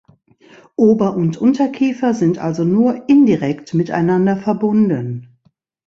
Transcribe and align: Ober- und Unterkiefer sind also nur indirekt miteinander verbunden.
Ober- 0.77 1.15
und 1.15 1.37
Unterkiefer 1.37 2.15
sind 2.15 2.39
also 2.39 2.63
nur 2.65 3.07
indirekt 3.07 3.75
miteinander 3.75 4.35
verbunden. 4.35 5.37